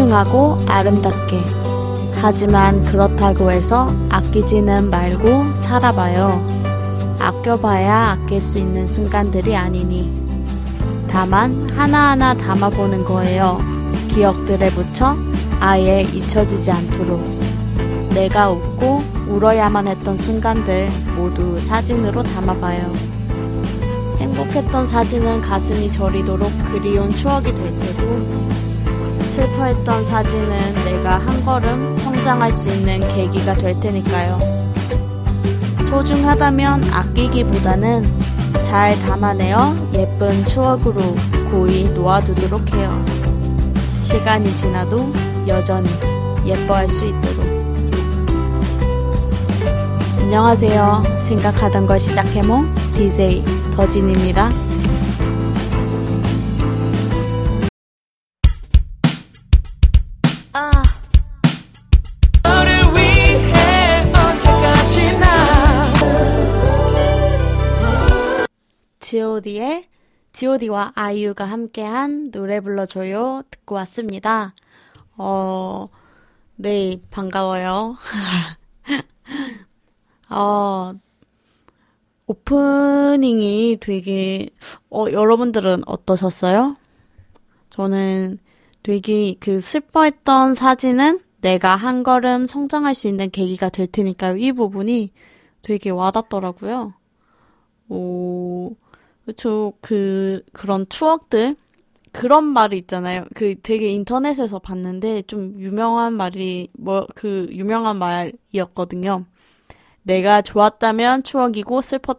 [0.00, 1.42] 소중하고 아름답게.
[2.22, 6.42] 하지만 그렇다고 해서 아끼지는 말고 살아봐요.
[7.18, 10.12] 아껴봐야 아낄 수 있는 순간들이 아니니.
[11.08, 13.58] 다만 하나하나 담아보는 거예요.
[14.08, 15.16] 기억들에 붙여
[15.60, 17.22] 아예 잊혀지지 않도록.
[18.14, 22.90] 내가 웃고 울어야만 했던 순간들 모두 사진으로 담아봐요.
[24.18, 28.59] 행복했던 사진은 가슴이 저리도록 그리운 추억이 될 테고,
[29.40, 34.38] 슬퍼했던 사진은 내가 한 걸음 성장할 수 있는 계기가 될 테니까요.
[35.88, 38.04] 소중하다면 아끼기보다는
[38.62, 41.00] 잘 담아내어 예쁜 추억으로
[41.50, 43.02] 고이 놓아두도록 해요.
[44.00, 45.10] 시간이 지나도
[45.48, 45.88] 여전히
[46.44, 47.40] 예뻐할 수 있도록.
[50.18, 51.02] 안녕하세요.
[51.16, 53.42] 생각하던 걸 시작해몽 DJ
[53.74, 54.69] 더진입니다.
[68.98, 69.88] G.O.D의
[70.32, 74.54] G.O.D와 아이유가 함께한 노래 불러줘요 듣고 왔습니다.
[75.16, 75.88] 어,
[76.56, 77.96] 네, 반가워요.
[80.30, 80.94] 어,
[82.26, 84.50] 오프닝이 되게,
[84.90, 86.76] 어, 여러분들은 어떠셨어요?
[87.70, 88.38] 저는
[88.82, 94.36] 되게 그 슬퍼했던 사진은 내가 한 걸음 성장할 수 있는 계기가 될 테니까요.
[94.36, 95.12] 이 부분이
[95.62, 96.94] 되게 와닿더라고요.
[97.88, 98.76] 오,
[99.24, 99.72] 그쵸.
[99.80, 101.56] 그, 그런 추억들?
[102.12, 103.24] 그런 말이 있잖아요.
[103.34, 109.26] 그 되게 인터넷에서 봤는데 좀 유명한 말이, 뭐, 그 유명한 말이었거든요.
[110.02, 112.16] 내가 좋았다면 추억이고 슬펐,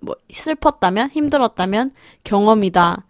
[0.00, 1.92] 뭐, 슬펐다면 힘들었다면
[2.24, 3.04] 경험이다.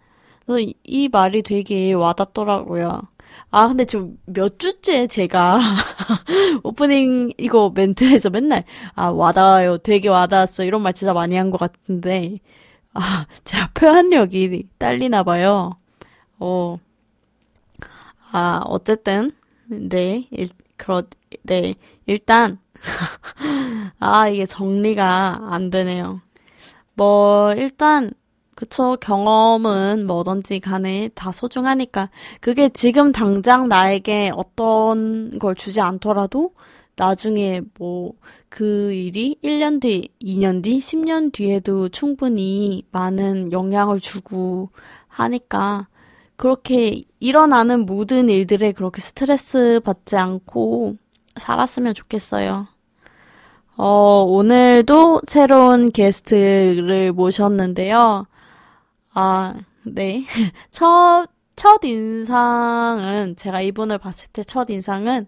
[0.47, 3.03] 그래서 이, 이 말이 되게 와닿더라고요.
[3.51, 5.59] 아, 근데 좀몇 주째 제가
[6.63, 8.63] 오프닝 이거 멘트에서 맨날
[8.95, 9.77] 아, 와닿아요.
[9.79, 10.63] 되게 와닿았어.
[10.65, 12.39] 이런 말 진짜 많이 한 것 같은데
[12.93, 15.77] 아, 제가 표현력이 딸리나 봐요.
[16.39, 16.79] 어.
[18.31, 19.31] 아, 어쨌든
[19.67, 20.27] 네.
[20.31, 21.03] 일, 그렇
[21.43, 21.75] 네.
[22.05, 22.59] 일단
[23.99, 26.21] 아, 이게 정리가 안 되네요.
[26.95, 28.11] 뭐 일단
[28.57, 28.97] 그쵸.
[28.99, 32.09] 경험은 뭐든지 간에 다 소중하니까.
[32.41, 36.53] 그게 지금 당장 나에게 어떤 걸 주지 않더라도
[36.95, 38.13] 나중에 뭐
[38.57, 44.69] 그 일이 1년 뒤, 2년 뒤, 10년 뒤에도 충분히 많은 영향을 주고
[45.07, 45.87] 하니까
[46.37, 50.95] 그렇게 일어나는 모든 일들에 그렇게 스트레스 받지 않고
[51.35, 52.67] 살았으면 좋겠어요.
[53.75, 58.25] 어, 오늘도 새로운 게스트를 모셨는데요.
[59.19, 60.23] 아, 네.
[60.69, 65.27] 첫, 첫 인상은, 제가 이분을 봤을 때 첫 인상은,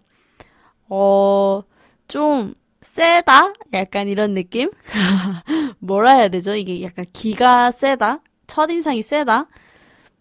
[0.89, 1.63] 어,
[2.07, 3.53] 좀, 세다?
[3.73, 4.71] 약간 이런 느낌?
[5.79, 6.55] 뭐라 해야 되죠?
[6.55, 8.21] 이게 약간 기가 세다?
[8.47, 9.47] 첫인상이 세다?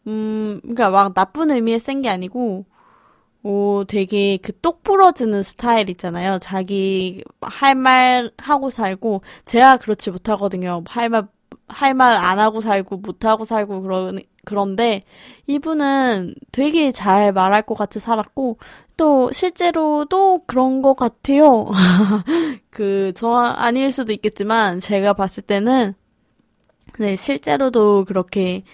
[0.09, 2.67] 음, 그니까 막 나쁜 의미의 센 게 아니고,
[3.45, 6.39] 오, 되게 그 똑 부러지는 스타일 있잖아요.
[6.41, 10.85] 자기 할 말 하고 살고, 제가 그렇지 못하거든요.
[10.89, 11.29] 할 말,
[11.69, 14.13] 할 말 안 하고 살고, 못 하고 살고, 그러,
[14.45, 15.03] 그런데,
[15.47, 18.59] 이분은 되게 잘 말할 것 같이 살았고,
[18.97, 21.67] 또 실제로도 그런 것 같아요.
[22.71, 25.95] 그, 저 아닐 수도 있겠지만, 제가 봤을 때는,
[26.99, 28.65] 네, 실제로도 그렇게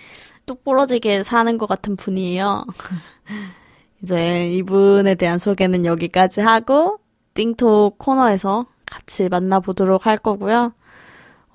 [0.46, 2.64] 똑부러지게 사는 것 같은 분이에요.
[4.02, 6.98] 이제 이분에 대한 소개는 여기까지 하고,
[7.34, 10.72] 띵톡 코너에서 같이 만나보도록 할 거고요.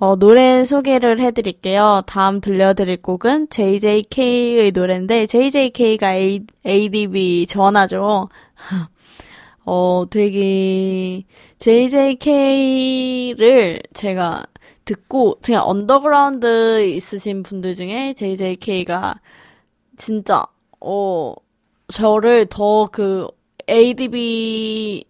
[0.01, 2.03] 어, 노래 소개를 해드릴게요.
[2.07, 6.13] 다음 들려드릴 곡은 JJK의 노래인데, JJK가
[6.65, 8.29] ADB 전화죠.
[9.65, 11.23] 어, 되게,
[11.57, 13.01] JJK를
[13.93, 14.45] 제가
[14.85, 19.19] 듣고, 그냥 언더그라운드 있으신 분들 중에 JJK가
[19.97, 20.45] 진짜,
[20.79, 21.33] 어,
[21.89, 23.27] 저를 더 그
[23.69, 25.03] ADB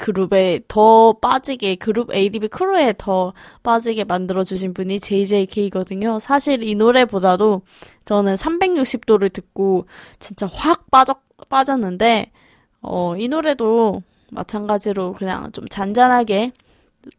[0.00, 6.18] 그룹에 더 빠지게 그룹 ADB 크루에 더 빠지게 만들어 주신 분이 JJK거든요.
[6.18, 7.62] 사실 이 노래보다도
[8.06, 9.86] 저는 360도를 듣고
[10.18, 11.14] 진짜 확 빠져
[11.48, 12.32] 빠졌는데
[12.80, 16.52] 어, 이 노래도 마찬가지로 그냥 좀 잔잔하게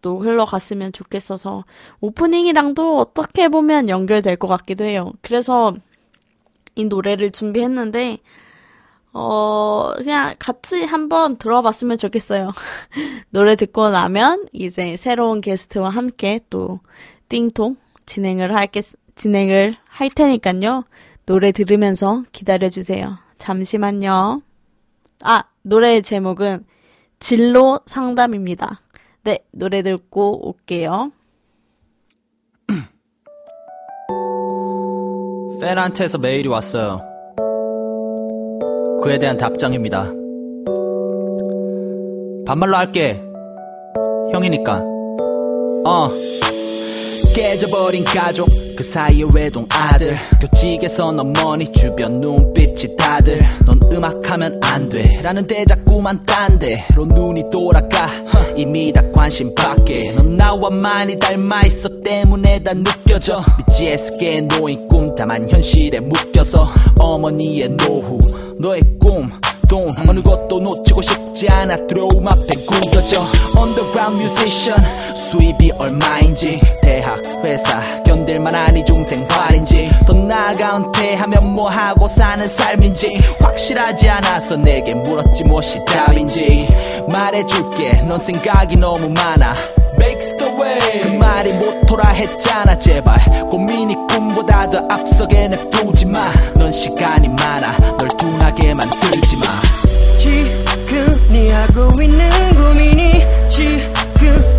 [0.01, 1.65] 또 흘러갔으면 좋겠어서
[2.01, 5.13] 오프닝이랑도 어떻게 보면 연결될 것 같기도 해요.
[5.21, 5.75] 그래서
[6.75, 8.17] 이 노래를 준비했는데
[9.13, 12.53] 어, 그냥 같이 한번 들어봤으면 좋겠어요.
[13.29, 16.79] 노래 듣고 나면 이제 새로운 게스트와 함께 또
[17.29, 17.75] 띵통
[18.05, 18.81] 진행을 할게,
[19.15, 20.85] 진행을 할 테니까요.
[21.25, 23.17] 노래 들으면서 기다려주세요.
[23.37, 24.41] 잠시만요.
[25.23, 26.65] 아, 노래 제목은
[27.19, 28.81] 진로 상담입니다.
[29.23, 31.11] 네, 노래 듣고 올게요.
[35.61, 37.10] 팬한테서 메일이 왔어요.
[39.03, 40.03] 그에 대한 답장입니다.
[42.45, 43.21] 반말로 할게.
[44.31, 44.81] 형이니까.
[45.86, 46.09] 어.
[47.36, 54.89] 깨져버린 가족 그 사이에 외동 아들 교직에서 넌 머니 주변 눈빛이 다들 넌 음악하면 안
[54.89, 57.88] 돼 라는 데 자꾸만 딴 데로 눈이 돌아가
[58.57, 65.13] 이미 다 관심 밖에 넌 나와 많이 닮아 있어 때문에 다 느껴져 BGS계의 노인 꿈
[65.15, 66.68] 다만 현실에 묶여서
[67.00, 68.19] 어머니의 노후
[68.61, 69.41] 너의 꿈
[69.71, 71.87] 돈 어느 것도 놓치고 싶지 않아.
[71.87, 73.21] 드로움 앞에 굳어져.
[73.57, 76.59] Underground musician 수입이 얼마인지.
[76.81, 79.89] 대학 회사 견딜만한 이 중생활인지.
[80.05, 83.17] 더 나아가 은퇴하면 뭐하고 사는 삶인지.
[83.39, 86.67] 확실하지 않아서 내게 물었지 무엇이 답인지.
[87.07, 89.55] 말해줄게 넌 생각이 너무 많아.
[90.01, 90.50] Makes the way
[91.03, 93.19] 그 말이 모토라 했잖아 제발.
[93.47, 97.77] 고민이 꿈보다 더 앞서게 냅두지 마넌 시간이 많아.
[97.97, 99.45] 널 둔하게 만들지 마.
[100.17, 103.91] 지금 네 하고 있는 고민이 지금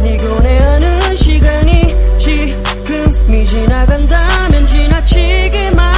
[0.03, 5.92] 네 고뇌하는 시간이 지금이 지나간다면 지나치게 맘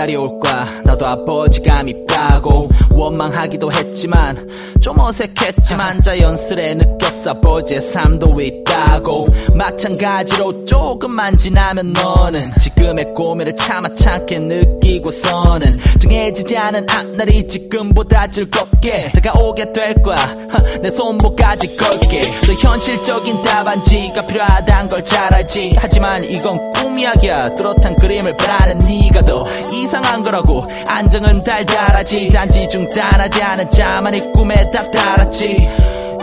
[0.00, 4.48] 날이 올 거야 나도 아버지가 밉다고 원망하기도 했지만
[4.80, 7.30] 좀 어색했지만 자연스레 느꼈어.
[7.30, 9.28] 아버지의 삶도 있다고.
[9.54, 19.72] 마찬가지로 조금만 지나면 너는 지금의 고민을 차마 참게 느끼고서는 정해지지 않은 앞날이 지금보다 즐겁게 다가오게
[19.72, 20.16] 될 거야.
[20.16, 22.22] 하, 내 손목까지 걸게.
[22.22, 25.74] 더 현실적인 답안지가 필요하단 걸 잘 알지.
[25.78, 27.54] 하지만 이건 꿈 이야기야.
[27.54, 30.64] 뚜렷한 그림을 바라는 네가 더이 상한 거라고.
[30.86, 32.30] 안정은 달달하지.
[32.30, 35.68] 단지 중단하지 않은 자만의 꿈에 다 달았지.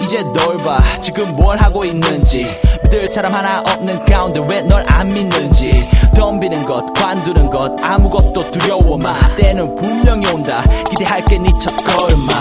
[0.01, 0.81] 이제 널 봐.
[1.01, 2.47] 지금 뭘 하고 있는지.
[2.83, 5.87] 믿을 사람 하나 없는 가운데 왜 널 안 믿는지.
[6.15, 9.13] 덤비는 것 관두는 것 아무것도 두려워 마.
[9.35, 10.63] 때는 분명히 온다.
[10.89, 12.33] 기대할게 네 첫걸음마.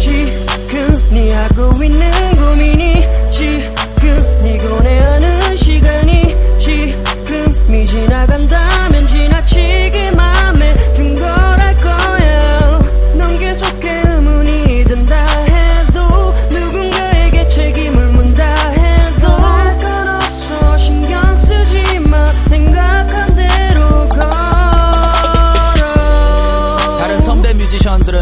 [0.00, 8.58] 지금 네 하고 있는 고민이 지금 네 고뇌하는 시간이 지금이 지나간다
[27.54, 28.20] 뮤지션들은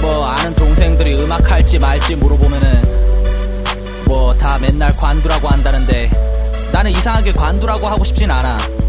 [0.00, 2.82] 뭐 아는 동생들이 음악 할지 말지 물어보면은
[4.06, 6.10] 뭐 다 맨날 관두라고 한다는데
[6.72, 8.81] 나는 이상하게 관두라고 하고 싶진 않아.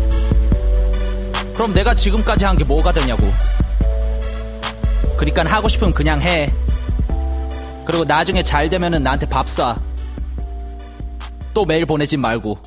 [1.53, 3.23] 그럼 내가 지금까지 한 게 뭐가 되냐고.
[5.17, 6.51] 그러니까 하고 싶으면 그냥 해.
[7.85, 9.79] 그리고 나중에 잘 되면은 나한테 밥 쏴.
[11.53, 12.57] 또 메일 보내지 말고.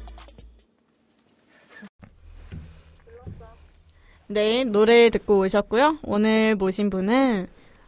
[4.29, 5.99] 네, 노래 듣고 오셨고요.
[6.03, 7.47] 오늘 모신 분은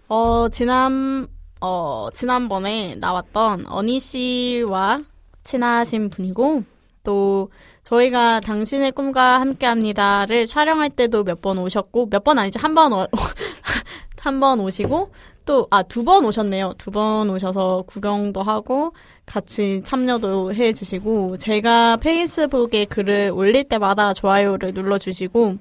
[0.09, 1.27] 어 지난
[1.61, 5.03] 어 지난번에 나왔던 어니 씨와
[5.45, 6.63] 친하신 분이고
[7.03, 7.51] 또
[7.89, 12.93] 저희가 당신의 꿈과 함께합니다를 촬영할 때도 몇 번 오셨고 몇 번 아니죠 한번
[14.21, 15.11] 한번 오시고
[15.47, 18.93] 또 아 두 번 오셨네요 두 번 오셔서 구경도 하고
[19.25, 25.57] 같이 참여도 해주시고 제가 페이스북에 글을 올릴 때마다 좋아요를 눌러주시고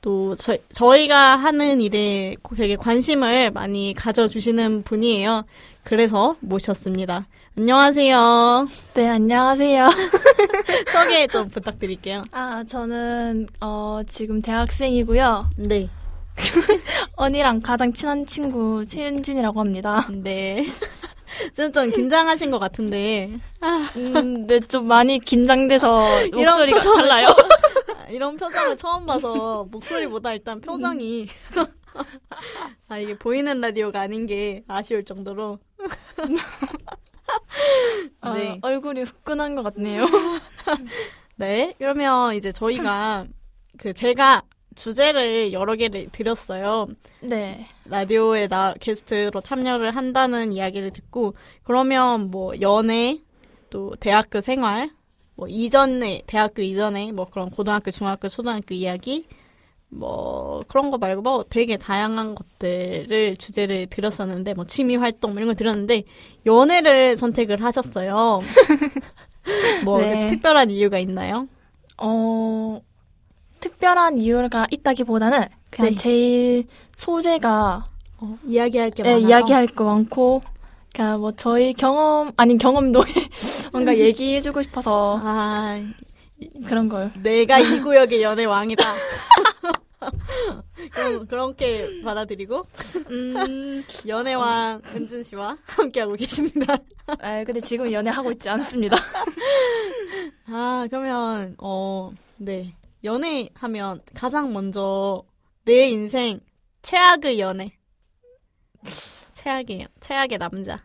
[0.00, 5.44] 또 저, 저희가 하는 일에 되게 관심을 많이 가져주시는 분이에요.
[5.82, 7.26] 그래서 모셨습니다.
[7.56, 8.68] 안녕하세요.
[8.94, 9.88] 네, 안녕하세요.
[10.92, 12.22] 소개 좀 부탁드릴게요.
[12.32, 15.50] 아, 저는, 어, 지금 대학생이고요.
[15.58, 15.88] 네.
[17.14, 20.08] 언니랑 가장 친한 친구, 최은진이라고 합니다.
[20.10, 20.66] 네.
[21.56, 23.30] 좀, 좀 긴장하신 것 같은데.
[23.96, 27.26] 음, 네, 좀 많이 긴장돼서 이런 목소리가 표정을 달라요.
[27.28, 31.28] 처음- 이런 표정을 처음 봐서 목소리보다 일단 표정이.
[32.88, 35.60] 아, 이게 보이는 라디오가 아닌 게 아쉬울 정도로.
[38.20, 38.58] 아, 네.
[38.62, 40.06] 얼굴이 후끈한 것 같네요.
[41.36, 41.74] 네.
[41.78, 43.26] 그러면 이제 저희가
[43.78, 44.42] 그 제가
[44.74, 46.88] 주제를 여러 개를 드렸어요.
[47.20, 47.66] 네.
[47.84, 53.20] 라디오에 나 게스트로 참여를 한다는 이야기를 듣고 그러면 뭐 연애
[53.70, 54.90] 또 대학교 생활
[55.36, 59.26] 뭐 이전에 대학교 이전에 뭐 그런 고등학교 중학교 초등학교 이야기
[59.94, 65.46] 뭐 그런 거 말고 뭐 되게 다양한 것들을 주제를 드렸었는데 뭐 취미 활동 뭐 이런
[65.46, 66.02] 걸 드렸는데
[66.46, 68.40] 연애를 선택을 하셨어요.
[69.84, 70.22] 뭐 네.
[70.22, 71.48] 그 특별한 이유가 있나요?
[71.98, 72.80] 어,
[73.60, 75.96] 특별한 이유가 있다기보다는 그냥 네.
[75.96, 76.64] 제일
[76.96, 77.84] 소재가
[78.18, 80.42] 어, 이야기할 게 네, 많아서 이야기할 거 많고,
[80.94, 83.02] 그냥 뭐 저희 경험, 아닌 경험도
[83.72, 85.80] 뭔가 얘기해주고 싶어서 아
[86.66, 87.12] 그런 걸.
[87.22, 88.84] 내가 이 구역의 연애 왕이다.
[90.92, 92.66] 그럼 그렇게 받아들이고
[93.10, 96.76] 음, 연애왕 은진 씨와 함께하고 계십니다.
[97.06, 98.96] 아, 근데 지금 연애하고 있지 않습니다.
[100.46, 105.22] 아 그러면 어네 연애하면 가장 먼저
[105.64, 106.40] 내 인생
[106.82, 107.72] 최악의 연애
[109.34, 110.82] 최악의 최악의 남자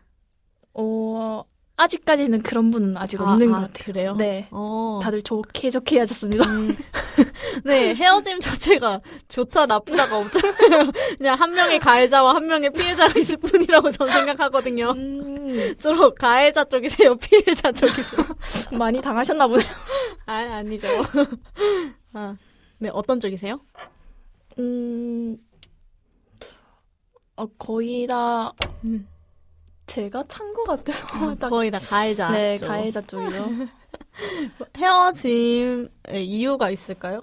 [0.74, 1.42] 어,
[1.76, 3.84] 아직까지는 그런 분은 아직 아, 없는 아, 것 같아요.
[3.84, 4.16] 그래요?
[4.16, 4.48] 네.
[4.50, 5.00] 어.
[5.02, 6.44] 다들 좋게 좋게 헤어졌습니다.
[7.64, 10.90] 네, 헤어짐 자체가 좋다, 나쁘다가 없잖아요.
[11.18, 14.90] 그냥 한 명의 가해자와 한 명의 피해자가 있을 뿐이라고 저는 생각하거든요.
[14.92, 18.26] 음, 서로 가해자 쪽이세요, 피해자 쪽이세요?
[18.78, 19.68] 많이 당하셨나 보네요.
[20.26, 20.88] 아, 아니죠.
[22.14, 22.36] 아,
[22.78, 23.60] 네, 어떤 쪽이세요?
[24.58, 25.36] 음,
[27.36, 28.52] 어, 거의 다
[28.84, 29.08] 음.
[29.86, 31.34] 제가 찬 것 같아서.
[31.36, 32.30] 딱- 거의 다 가해자.
[32.30, 32.66] 네, 쪽.
[32.68, 33.48] 가해자 쪽이요.
[34.76, 35.88] 헤어짐의
[36.26, 37.22] 이유가 있을까요?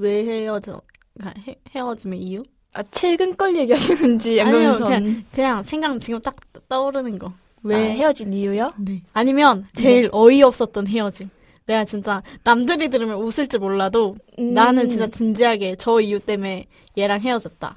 [0.00, 0.80] 왜 헤어져,
[1.20, 2.42] 가- 헤, 헤어짐의 이유?
[2.72, 6.34] 아, 최근 걸 얘기하시는지 아니요, 전 그냥, 그냥 생각 지금 딱
[6.68, 7.32] 떠오르는 거.
[7.62, 8.72] 왜왜 헤어진 이유요?
[8.78, 9.02] 네.
[9.12, 11.28] 아니면 제일 어이없었던 헤어짐.
[11.66, 16.66] 내가 진짜 남들이 들으면 웃을지 몰라도 음, 나는 진짜 진지하게 저 이유 때문에
[16.96, 17.76] 얘랑 헤어졌다.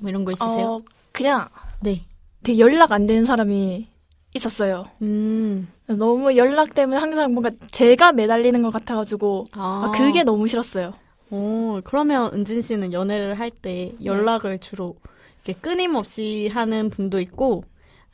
[0.00, 0.66] 뭐 이런 거 있으세요?
[0.66, 1.48] 어, 그냥
[1.80, 2.02] 네.
[2.42, 3.86] 되게 연락 안 되는 사람이
[4.34, 4.82] 있었어요.
[5.02, 5.68] 음.
[5.86, 10.92] 너무 연락 때문에 항상 뭔가 제가 매달리는 것 같아가지고 아, 아, 그게 너무 싫었어요.
[11.30, 14.96] 오, 그러면 은진 씨는 연애를 할 때 연락을 주로
[15.44, 17.64] 이렇게 끊임없이 하는 분도 있고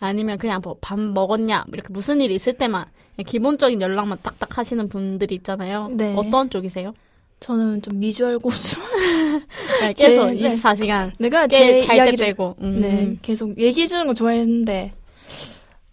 [0.01, 2.85] 아니면 그냥 뭐 밥 먹었냐 뭐 이렇게 무슨 일이 있을 때만
[3.27, 5.89] 기본적인 연락만 딱딱 하시는 분들이 있잖아요.
[5.93, 6.15] 네.
[6.17, 6.93] 어떤 쪽이세요?
[7.41, 8.81] 저는 좀 미주얼 고주.
[9.79, 10.55] 그냥 계속 제- 네.
[10.57, 12.57] 24시간 내가 제 이야기를 빼고.
[12.61, 12.81] 음.
[12.81, 14.93] 네 계속 얘기해 주는 거 좋아했는데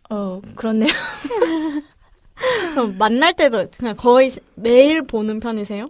[0.10, 0.90] 어 그렇네요.
[2.74, 5.90] 그럼 만날 때도 그냥 거의 시- 매일 보는 편이세요?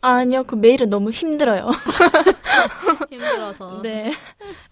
[0.00, 1.70] 아니요 그 메일은 너무 힘들어요.
[3.10, 3.80] 힘들어서.
[3.82, 4.12] 네.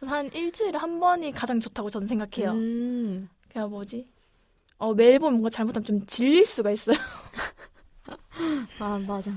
[0.07, 2.53] 한 일주일에 한 번이 가장 좋다고 저는 생각해요.
[2.53, 3.29] 음.
[3.51, 4.07] 그냥 뭐지?
[4.79, 6.97] 어 매일 보면 뭔가 잘못하면 좀 질릴 수가 있어요.
[8.79, 9.33] 아, 맞아.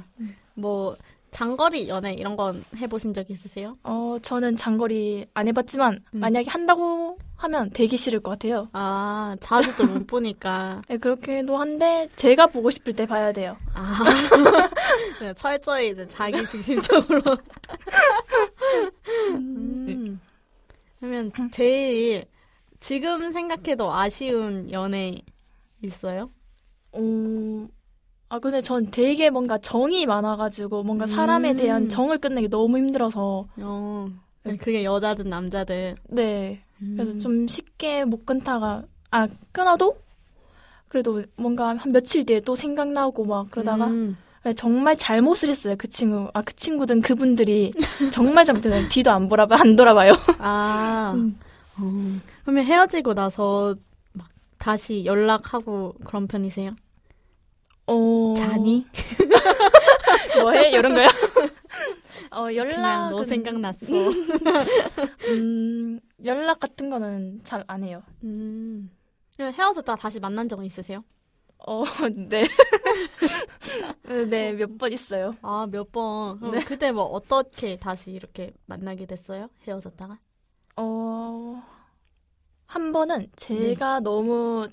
[0.53, 0.95] 뭐,
[1.31, 3.77] 장거리 연애 이런 건 해보신 적 있으세요?
[3.83, 6.19] 어 저는 장거리 안 해봤지만 음.
[6.19, 7.08] 만약에 한다고
[7.41, 8.67] 하면 되게 싫을 것 같아요.
[8.73, 10.81] 아, 자주 또 못 보니까.
[10.89, 13.55] 네, 그렇게도 한데 제가 보고 싶을 때 봐야 돼요.
[13.73, 14.03] 아.
[15.17, 17.21] 그냥 철저히 이제 자기 중심적으로.
[19.29, 20.19] 음.
[20.99, 22.25] 그러면 제일
[22.81, 25.15] 지금 생각해도 아쉬운 연애
[25.81, 26.29] 있어요?
[26.95, 27.69] 음,
[28.27, 31.55] 아, 근데 전 되게 뭔가 정이 많아가지고 뭔가 사람에 음.
[31.55, 34.07] 대한 정을 끊는 게 너무 힘들어서, 어.
[34.59, 35.95] 그게 여자든 남자든.
[36.09, 36.63] 네.
[36.79, 37.19] 그래서 음.
[37.19, 39.95] 좀 쉽게 못 끊다가, 아, 끊어도?
[40.87, 44.17] 그래도 뭔가 한 며칠 뒤에 또 생각나고 막 그러다가 음.
[44.55, 45.75] 정말 잘못을 했어요.
[45.77, 47.73] 그 친구, 아, 그 친구든 그분들이
[48.11, 48.87] 정말 잘못했어요.
[48.89, 50.13] 뒤도 안 돌아봐, 안 돌아봐요.
[50.39, 51.13] 아.
[51.15, 51.37] 음.
[51.77, 51.91] 어.
[52.43, 53.75] 그러면 헤어지고 나서
[54.13, 56.75] 막 다시 연락하고 그런 편이세요?
[57.87, 58.33] 어.
[58.35, 58.85] 자니?
[60.41, 60.71] 뭐해?
[60.71, 61.07] 이런 거요?
[62.31, 63.85] 어, 그냥 연락은, 너 생각났어.
[65.29, 68.03] 음, 연락 같은 거는 잘 안 해요.
[68.23, 68.91] 음.
[69.39, 71.03] 헤어졌다 다시 만난 적은 있으세요?
[71.65, 71.83] 어,
[72.29, 72.43] 네.
[74.29, 75.35] 네, 몇 번 있어요.
[75.41, 76.39] 아, 몇 번.
[76.51, 76.63] 네.
[76.63, 79.49] 그때 뭐 어떻게 다시 이렇게 만나게 됐어요?
[79.67, 80.19] 헤어졌다가?
[80.77, 81.61] 어,
[82.65, 84.67] 한 번은 제가 너무,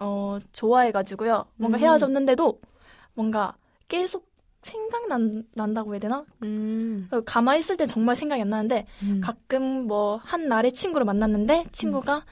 [0.00, 1.46] 어, 좋아해가지고요.
[1.56, 1.80] 뭔가 음.
[1.82, 2.60] 헤어졌는데도
[3.14, 3.56] 뭔가
[3.88, 4.28] 계속
[4.64, 6.24] 생각난다고 해야 되나?
[6.42, 7.08] 음.
[7.24, 9.20] 가만히 있을 때 정말 생각이 안 나는데 음.
[9.22, 12.24] 가끔 뭐 한 날에 친구를 만났는데 친구가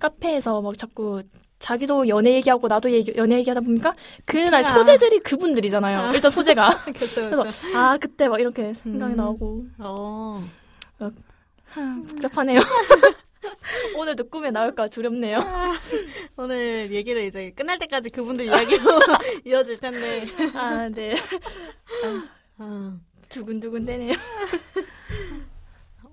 [0.00, 1.22] 카페에서 막 자꾸
[1.58, 3.94] 자기도 연애 얘기하고 나도 얘기, 연애 얘기하다 보니까
[4.26, 4.62] 그날 아.
[4.62, 5.98] 소재들이 그분들이잖아요.
[5.98, 6.12] 아.
[6.12, 6.68] 일단 소재가.
[6.92, 7.76] 그쵸, 그래서 그쵸.
[7.78, 9.16] 아 그때 막 이렇게 생각이 음.
[9.16, 10.42] 나고 어.
[11.68, 12.60] 하, 복잡하네요.
[13.96, 15.40] 오늘도 꿈에 나올까 두렵네요.
[16.36, 18.82] 오늘 얘기를 이제 끝날 때까지 그분들 이야기로
[19.44, 19.98] 이어질 텐데.
[20.54, 21.14] 아 네.
[22.58, 22.98] 아,
[23.28, 24.14] 두근두근 되네요.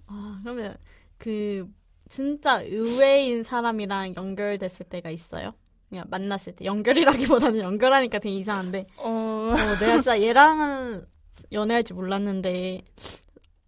[0.07, 0.75] 아, 그러면
[1.17, 1.67] 그
[2.09, 5.53] 진짜 의외인 사람이랑 연결됐을 때가 있어요?
[5.89, 11.05] 그냥 만났을 때 연결이라기보다는 연결하니까 되게 이상한데 어, 어, 내가 진짜 얘랑은
[11.51, 12.83] 연애할 줄 몰랐는데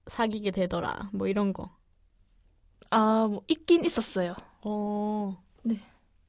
[0.08, 1.10] 사귀게 되더라.
[1.14, 1.76] 뭐 이런 거.
[2.96, 4.36] 아, 뭐 있긴 있었어요.
[4.62, 5.38] 어.
[5.64, 5.80] 네.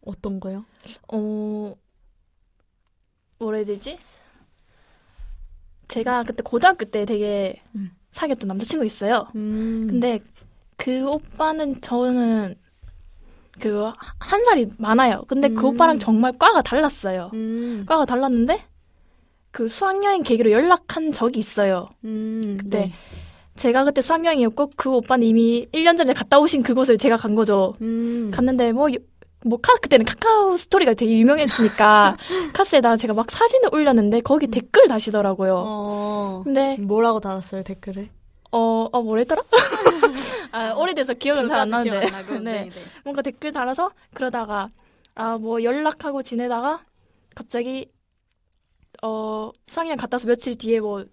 [0.04, 0.64] 어떤 거요?
[1.08, 1.74] 어,
[3.38, 3.98] 뭐라 해야 되지?
[5.88, 7.90] 제가 그때 고등학교 때 되게 음.
[8.10, 9.28] 사귀었던 남자친구 있어요.
[9.36, 9.86] 음.
[9.88, 10.18] 근데
[10.76, 12.56] 그 오빠는 저는
[13.60, 15.22] 그 한 살이 많아요.
[15.28, 15.74] 근데 그 음.
[15.74, 17.30] 오빠랑 정말 과가 달랐어요.
[17.34, 17.84] 음.
[17.86, 18.62] 과가 달랐는데
[19.52, 21.88] 그 수학여행 계기로 연락한 적이 있어요.
[22.04, 22.58] 음.
[22.66, 22.92] 네.
[23.56, 27.74] 제가 그때 수학여행이었고 그 오빠는 이미 1년 전에 갔다 오신 그곳을 제가 간 거죠.
[27.80, 28.30] 음.
[28.32, 28.98] 갔는데 뭐, 요-
[29.44, 32.16] 뭐, 카, 그때는 카카오 스토리가 되게 유명했으니까
[32.54, 35.54] 카스에다가 제가 막 사진을 올렸는데 거기 댓글 다시더라고요.
[35.66, 36.40] 어.
[36.44, 38.08] 근데, 뭐라고 달았어요, 댓글을?
[38.52, 39.42] 어, 어, 뭐랬더라?
[40.52, 42.00] 아, 오래돼서 기억은 잘 안 나는데.
[42.00, 42.32] 기억 안 나고.
[42.38, 42.52] 네.
[42.64, 42.80] 네, 네.
[43.04, 44.70] 뭔가 댓글 달아서 그러다가,
[45.14, 46.80] 아, 뭐 연락하고 지내다가
[47.34, 47.88] 갑자기,
[49.02, 51.04] 어, 수학여행 갔다 와서 며칠 뒤에 뭐,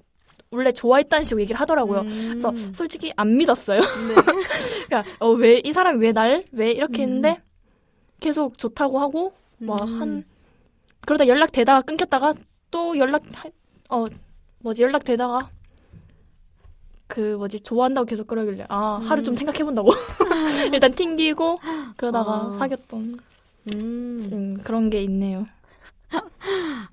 [0.54, 2.02] 원래 좋아했다는 식으로 얘기를 하더라고요.
[2.02, 2.28] 음.
[2.40, 3.80] 그래서 솔직히 안 믿었어요.
[3.82, 4.16] 네.
[4.88, 7.08] 그러니까 어, 왜 이 사람이 왜 날 왜 이렇게 음.
[7.08, 7.42] 했는데
[8.20, 10.02] 계속 좋다고 하고 막 음.
[10.02, 10.24] 한
[11.06, 12.34] 그러다 연락 되다가 끊겼다가
[12.72, 13.50] 또 연락 하-
[13.90, 14.06] 어
[14.60, 15.50] 뭐지 연락 되다가
[17.08, 19.92] 그 뭐지 좋아한다고 계속 그러길래 아 하루 좀 생각해 본다고
[20.74, 21.60] 일단 튕기고
[21.98, 22.56] 그러다가 아.
[22.60, 23.20] 사귀었던
[23.74, 24.30] 음.
[24.32, 25.48] 음, 그런 게 있네요.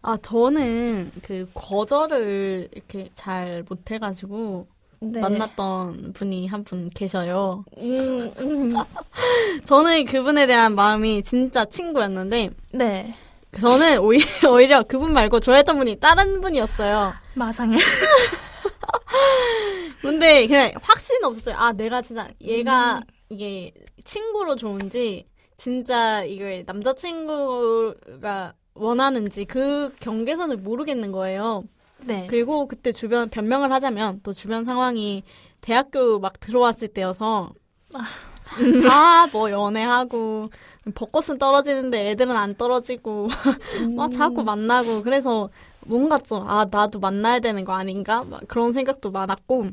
[0.03, 4.67] 아, 저는 그 거절을 이렇게 잘 못해가지고
[5.01, 5.21] 네.
[5.21, 7.65] 만났던 분이 한 분 계셔요.
[7.79, 8.75] 음, 음,
[9.65, 13.15] 저는 그분에 대한 마음이 진짜 친구였는데, 네
[13.59, 17.13] 저는 오히려, 오히려 그분 말고 좋아했던 분이 다른 분이었어요.
[17.35, 17.77] 마상에
[20.03, 21.57] 근데 그냥 확신은 없었어요.
[21.57, 23.73] 아, 내가 진짜 얘가 이게
[24.05, 25.27] 친구로 좋은지,
[25.57, 31.65] 진짜 이걸 남자친구가 원하는지 그 경계선을 모르겠는 거예요.
[32.07, 32.27] 네.
[32.31, 35.23] 그리고 그때 주변 변명을 하자면 또 주변 상황이
[35.61, 37.53] 대학교 막 들어왔을 때여서
[38.83, 40.51] 다뭐 연애하고
[40.95, 43.29] 벚꽃은 떨어지는데 애들은 안 떨어지고
[43.97, 45.51] 막 자꾸 만나고 그래서
[45.87, 48.25] 뭔가 좀 아 나도 만나야 되는 거 아닌가?
[48.25, 49.69] 막 그런 생각도 많았고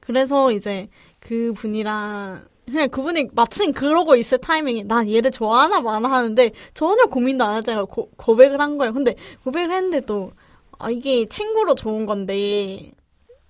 [0.00, 6.52] 그래서 이제 그 분이랑 그냥 그분이 마침 그러고 있을 타이밍에 난 얘를 좋아하나 마나 하는데
[6.74, 8.92] 전혀 고민도 안 하다가 고, 고백을 한 거예요.
[8.92, 10.32] 근데 고백을 했는데 또
[10.80, 12.90] 아, 이게 친구로 좋은 건데,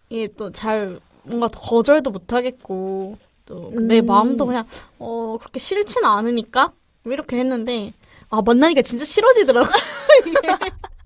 [0.08, 4.06] 이게 또 잘, 뭔가 거절도 못 하겠고, 또내 음.
[4.06, 4.66] 마음도 그냥,
[4.98, 6.72] 어, 그렇게 싫지는 않으니까?
[7.04, 7.92] 뭐 이렇게 했는데,
[8.30, 9.68] 아, 만나니까 진짜 싫어지더라고.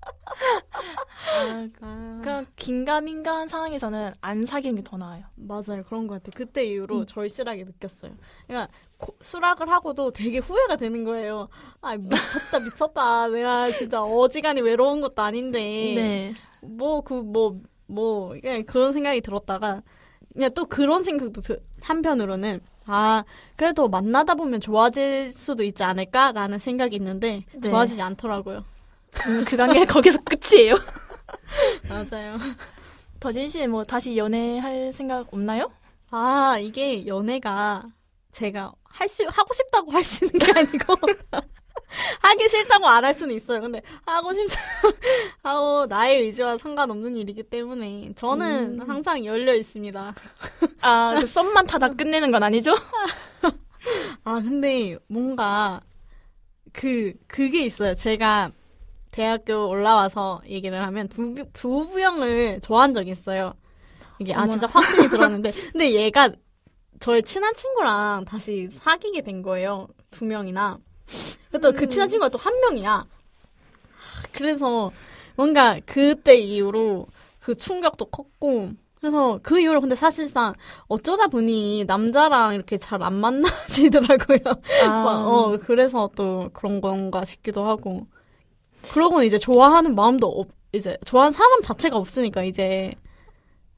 [1.81, 5.23] 아, 그런 긴가민가한 상황에서는 안 사귀는 게 더 나아요.
[5.35, 5.83] 맞아요.
[5.87, 6.31] 그런 것 같아.
[6.35, 8.11] 그때 이후로 절실하게 느꼈어요.
[8.47, 11.49] 그러니까, 고- 수락을 하고도 되게 후회가 되는 거예요.
[11.81, 13.27] 아, 미쳤다, 미쳤다.
[13.29, 15.59] 내가 진짜 어지간히 외로운 것도 아닌데.
[15.59, 16.33] 네.
[16.61, 19.81] 뭐, 그, 뭐, 뭐, 그냥 그런 생각이 들었다가,
[20.33, 23.23] 그냥 또 그런 생각도 드, 한편으로는, 아,
[23.55, 27.69] 그래도 만나다 보면 좋아질 수도 있지 않을까라는 생각이 있는데, 네.
[27.69, 28.63] 좋아지지 않더라고요.
[29.27, 30.75] 음, 그 단계 거기서 끝이에요.
[31.89, 32.37] 맞아요.
[33.19, 35.71] 더진 씨는 뭐 다시 연애할 생각 없나요?
[36.11, 37.83] 아, 이게 연애가
[38.31, 40.95] 제가 할 수, 하고 싶다고 할 수 있는 게 아니고,
[42.21, 43.61] 하기 싫다고 안 할 수는 있어요.
[43.61, 44.55] 근데 하고 싶다,
[45.43, 50.13] 하고 나의 의지와 상관없는 일이기 때문에, 저는 항상 열려 있습니다.
[50.81, 52.75] 아, 그 썸만 타다 끝내는 건 아니죠?
[54.23, 55.81] 아, 근데 뭔가
[56.73, 57.95] 그 그게 있어요.
[57.95, 58.51] 제가
[59.15, 63.53] 대학교 올라와서 얘기를 하면 두, 두 부형을 좋아한 적이 있어요.
[64.19, 64.51] 이게 아 어머나.
[64.51, 66.29] 진짜 확신이 들었는데 근데 얘가
[66.99, 69.87] 저의 친한 친구랑 다시 사귀게 된 거예요.
[70.11, 70.79] 두 명이나.
[71.61, 73.05] 또그 친한 친구가 또 한 명이야.
[74.33, 74.91] 그래서
[75.37, 77.07] 뭔가 그때 이후로
[77.39, 80.55] 그 충격도 컸고 그래서 그 이후로 근데 사실상
[80.89, 84.39] 어쩌다 보니 남자랑 이렇게 잘 안 만나지더라고요.
[84.89, 88.07] 아, 어, 그래서 또 그런 건가 싶기도 하고.
[88.91, 92.93] 그러고는 이제 좋아하는 마음도 없, 이제 좋아하는 사람 자체가 없으니까 이제.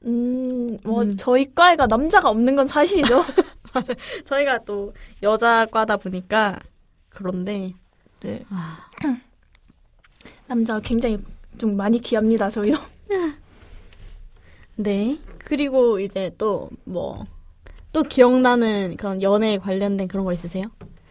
[0.04, 1.16] 음, 뭐 음.
[1.16, 3.24] 저희 과에가 남자가 없는 건 사실이죠.
[4.24, 4.92] 저희가 또
[5.22, 6.58] 여자과다 보니까
[7.08, 7.74] 그런데.
[8.20, 8.44] 네.
[8.50, 8.88] 아,
[10.46, 11.18] 남자가 굉장히
[11.58, 12.78] 좀 많이 귀합니다, 저희도.
[14.76, 15.18] 네.
[15.38, 17.26] 그리고 이제 또 뭐,
[17.92, 20.66] 또 기억나는 그런 연애에 관련된 그런 거 있으세요?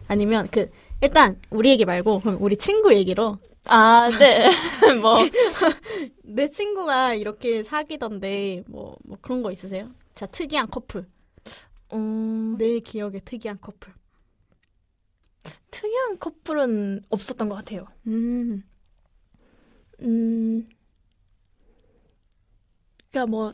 [0.06, 4.48] 아니면 그, 일단 우리 얘기 말고 그럼 우리 친구 얘기로 아, 네.
[5.00, 5.14] 뭐,
[6.24, 9.90] 내 친구가 이렇게 사귀던데 뭐, 뭐 그런 거 있으세요?
[10.14, 11.06] 자, 특이한 커플.
[11.92, 13.92] 음, 내 기억에 특이한 커플.
[15.70, 17.86] 특이한 커플은 없었던 것 같아요.
[18.06, 18.62] 음.
[20.00, 20.68] 음,
[23.10, 23.52] 그니까 뭐,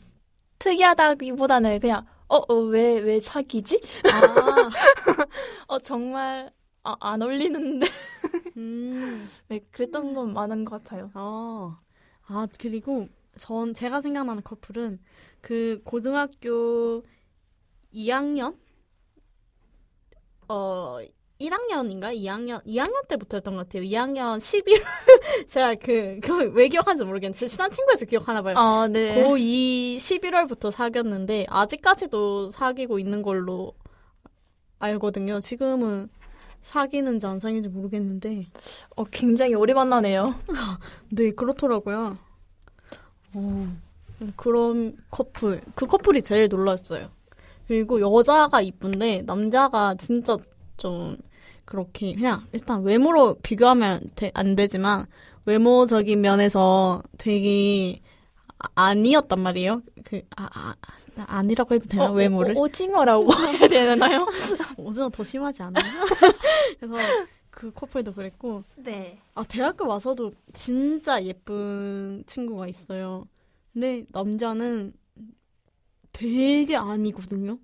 [0.59, 3.81] 특이하다기보다는 그냥 어, 어, 왜, 왜 사귀지?
[4.05, 4.71] 아,
[5.69, 6.51] 어, 정말,
[6.83, 7.87] 아, 안 어울리는데.
[8.57, 11.11] 음, 네, 그랬던 건 많은 것 같아요.
[11.15, 11.81] 아,
[12.27, 15.01] 아, 그리고 전, 제가 생각나는 커플은
[15.41, 17.03] 그 고등학교
[17.93, 18.57] 2학년?
[20.49, 20.99] 어,
[21.39, 22.15] 1학년인가?
[22.15, 23.83] 2학년, 2학년 때부터였던 것 같아요.
[23.83, 24.85] 2학년 11월.
[25.49, 28.57] 제가 그, 그, 왜 기억하는지 모르겠는데, 제 친한 친구에서 기억하나 봐요.
[28.57, 29.17] 아, 네.
[29.17, 33.75] 고2 11월부터 사귀었는데, 아직까지도 사귀고 있는 걸로
[34.79, 35.41] 알거든요.
[35.41, 36.09] 지금은
[36.75, 38.47] 사귀는지 안 사귀는지 모르겠는데,
[38.97, 40.35] 어, 굉장히 오래 만나네요.
[41.11, 42.17] 네, 그렇더라고요.
[43.35, 43.77] 어,
[44.35, 45.61] 그런 커플.
[45.75, 47.11] 그 커플이 제일 놀랐어요.
[47.69, 50.39] 그리고 여자가 이쁜데, 남자가 진짜
[50.79, 51.19] 좀,
[51.67, 55.05] 그렇게, 그냥, 일단 외모로 비교하면 되- 안 되지만,
[55.45, 58.01] 외모적인 면에서 되게,
[58.59, 59.83] 아- 아니었단 말이에요.
[60.05, 60.75] 그, 아, 아,
[61.17, 62.57] 아니라고 해도 되나, 어, 외모를?
[62.57, 63.27] 오, 오징어라고
[63.61, 64.27] 해야 되나요?
[64.77, 65.85] 오징어 더 심하지 않아요?
[66.81, 66.97] 그래서,
[67.51, 69.21] 그 커플도 그랬고, 네.
[69.35, 73.29] 아, 대학교 와서도 진짜 예쁜 친구가 있어요.
[73.73, 74.93] 근데 남자는
[76.13, 77.59] 되게 아니거든요.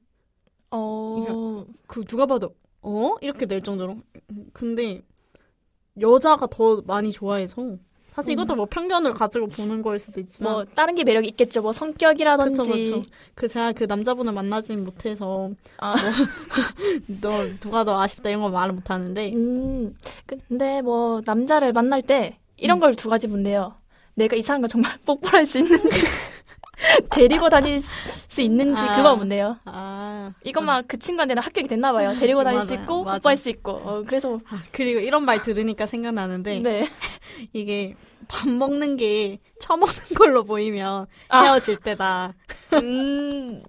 [0.71, 3.17] 어, 그 누가 봐도 어?
[3.21, 3.99] 이렇게 낼 정도로.
[4.53, 5.03] 근데
[6.01, 7.77] 여자가 더 많이 좋아해서
[8.15, 11.63] 사실 이것도 뭐 편견을 가지고 보는 거일 수도 있지만 뭐, 다른 게 매력이 있겠죠.
[11.63, 12.61] 뭐, 성격이라든지.
[12.61, 13.03] 그쵸, 그쵸.
[13.35, 15.95] 그 제가 그 남자분을 만나진 못해서 아.
[17.21, 19.97] 너 누가 더 아쉽다 이런 거 말을 못 하는데 음,
[20.27, 22.81] 근데 뭐, 남자를 만날 때, 이런 음.
[22.81, 23.75] 걸두 가지 문제요.
[24.15, 26.07] 내가 이 사람과 정말 뽀뽀할 수 있는지,
[27.11, 28.97] 데리고 다닐 수 있는지, 아.
[28.97, 29.59] 그거 문제요.
[29.65, 32.15] 아, 이것만 그 친구한테는 합격이 됐나 봐요.
[32.19, 32.83] 데리고 다닐 수 맞아요.
[32.83, 33.19] 있고, 맞아.
[33.19, 33.73] 뽀뽀할 수 있고.
[33.73, 36.89] 어, 그래서, 아, 그리고 이런 말 들으니까 생각나는데 네.
[37.53, 37.95] 이게
[38.29, 41.43] 밥 먹는 게 처먹는 걸로 보이면 아.
[41.43, 42.35] 헤어질 때다.
[42.75, 43.63] 음.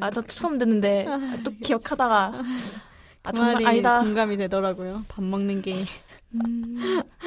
[0.00, 1.06] 아, 저 처음 듣는데,
[1.44, 2.42] 또 기억하다가, 아,
[3.30, 4.00] 그 정말 말이 아니다.
[4.00, 5.04] 공감이 되더라고요.
[5.08, 5.76] 밥 먹는 게.
[6.34, 7.21] 음, 아,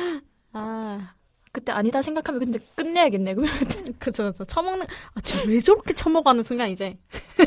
[1.65, 3.33] 그때 아니다 생각하면 근데 끝내야겠네.
[3.97, 4.45] 그쵸, 그쵸.
[4.45, 6.95] 처먹는, 아, 저왜 저렇게 처먹어하는 순간 이제.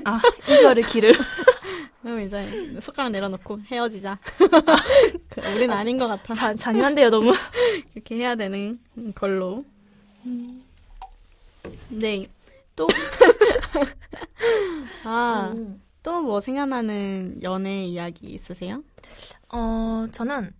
[0.04, 1.12] 아, 이별의 길을.
[2.02, 4.18] 그럼 이제 숟가락 내려놓고 헤어지자.
[5.30, 6.34] 그, 우린 아닌 것 같아.
[6.34, 7.32] 잔, 잔인한데요, 너무.
[7.94, 8.80] 이렇게 해야 되는
[9.14, 9.64] 걸로.
[11.88, 12.26] 네.
[12.74, 12.88] 또.
[15.04, 15.80] 아, 음.
[16.02, 18.82] 또뭐 생각나는 연애 이야기 있으세요?
[19.50, 20.52] 어, 저는,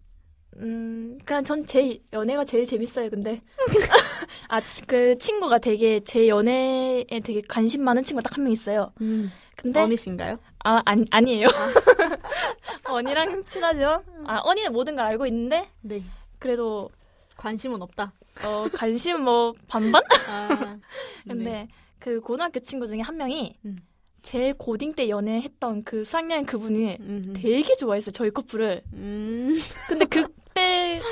[0.58, 3.40] 음, 그냥 전 제 연애가 제일 재밌어요, 근데.
[4.48, 8.92] 아, 치- 그 친구가 되게 제 연애에 되게 관심 많은 친구가 딱 한 명 있어요.
[9.00, 10.38] 음, 근데, 언니신가요?
[10.64, 11.46] 아, 아니, 아니에요.
[12.84, 14.02] 언니랑 친하죠?
[14.26, 16.02] 아, 언니는 모든 걸 알고 있는데, 네.
[16.38, 16.90] 그래도,
[17.36, 18.12] 관심은 없다.
[18.44, 20.02] 어, 관심 뭐, 반반?
[20.28, 20.78] 아,
[21.26, 21.68] 근데, 네.
[21.98, 23.78] 그 고등학교 친구 중에 한 명이, 음.
[24.20, 28.82] 제 고딩 때 연애했던 그 수학여행 그분이 음, 되게 좋아했어요, 저희 커플을.
[28.94, 29.56] 음,
[29.88, 30.26] 근데 그
[30.58, 31.02] 때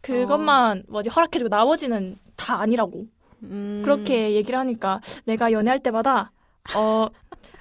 [0.00, 3.06] 그것만 뭐지 허락해주고 나머지는 다 아니라고
[3.44, 3.80] 음.
[3.84, 6.32] 그렇게 얘기를 하니까 내가 연애할 때마다
[6.74, 7.08] 어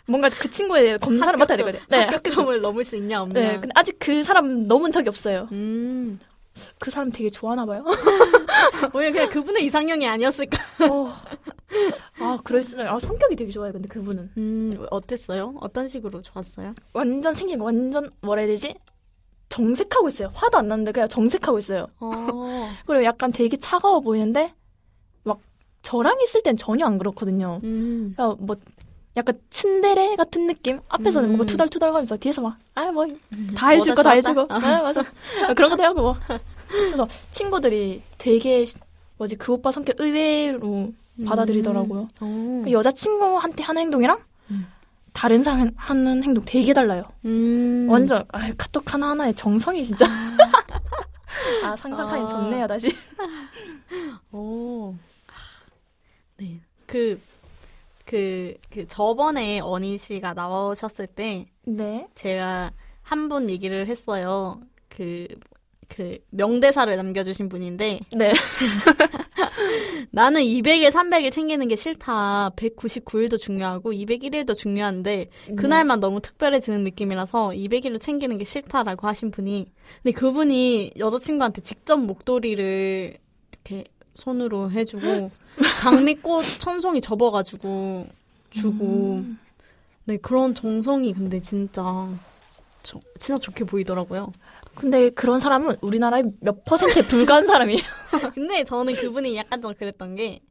[0.05, 1.79] 뭔가 그 친구에 대해 검사를 맡아야 되거든.
[1.89, 2.03] 네.
[2.03, 3.33] 합격점을 넘을 수 있냐 없냐.
[3.33, 3.53] 네.
[3.53, 5.47] 근데 아직 그 사람 넘은 적이 없어요.
[5.51, 6.19] 음.
[6.79, 7.83] 그 사람 되게 좋아하나 봐요.
[8.93, 10.57] 오히려 그냥 그분의 이상형이 아니었을까.
[10.91, 11.13] 어.
[12.19, 12.81] 아, 수.
[12.81, 13.71] 아, 성격이 되게 좋아요.
[13.71, 15.55] 근데 그분은 음, 어땠어요?
[15.61, 16.75] 어떤 식으로 좋았어요?
[16.93, 18.75] 완전 생긴 거 완전 뭐라 해야 되지?
[19.53, 20.31] 정색하고 있어요.
[20.33, 21.87] 화도 안 나는데 그냥 정색하고 있어요.
[21.99, 22.09] 어.
[22.87, 24.51] 그리고 약간 되게 차가워 보이는데
[25.23, 25.39] 막
[25.83, 27.59] 저랑 있을 땐 전혀 안 그렇거든요.
[27.63, 28.13] 음.
[28.15, 28.55] 그러니까 뭐
[29.15, 30.79] 약간 츤데레 같은 느낌?
[30.89, 31.31] 앞에서는 음.
[31.33, 33.05] 뭔가 투덜투덜거리면서 뒤에서 막 아 뭐
[33.55, 34.55] 다 해줄 거 다 해주고 좋았다.
[34.79, 35.01] 아 맞아
[35.47, 36.15] 아, 그런 것도 하고 뭐
[36.67, 38.65] 그래서 친구들이 되게
[39.17, 40.91] 뭐지 그 오빠 성격 의외로
[41.27, 42.61] 받아들이더라고요 어.
[42.65, 44.23] 그 여자친구한테 하는 행동이랑 음.
[45.13, 47.87] 다른 사람 하는 행동 되게 달라요 음.
[47.89, 50.05] 완전 아, 카톡 하나 하나에 정성이 진짜
[51.63, 52.25] 아 상상하니 아.
[52.27, 52.95] 좋네요 다시
[54.31, 54.95] 오.
[56.37, 56.59] 네.
[56.87, 57.19] 그,
[58.05, 62.71] 그, 그, 저번에 언희 씨가 나오셨을 때, 네 제가
[63.03, 64.61] 한 분 얘기를 했어요.
[64.89, 65.27] 그,
[65.93, 68.33] 그, 명대사를 남겨주신 분인데, 네.
[70.09, 72.51] 나는 200일, 300일 챙기는 게 싫다.
[72.55, 79.67] 199일도 중요하고, 201일도 중요한데, 그날만 너무 특별해지는 느낌이라서 200일을 챙기는 게 싫다라고 하신 분이,
[80.01, 83.15] 근데 그분이 여자친구한테 직접 목도리를
[83.51, 83.83] 이렇게
[84.15, 85.27] 손으로 해주고,
[85.79, 88.07] 장미꽃 천송이 접어가지고
[88.49, 89.23] 주고,
[90.05, 92.09] 네, 그런 정성이 근데 진짜,
[92.81, 94.31] 저, 진짜 좋게 보이더라고요.
[94.75, 97.81] 근데 그런 사람은 우리나라에 몇 퍼센트에 불과한 사람이에요
[98.33, 100.41] 근데 저는 그분이 약간 좀 그랬던 게,